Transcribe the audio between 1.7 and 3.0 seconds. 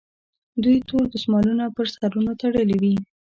پر سرونو تړلي وي.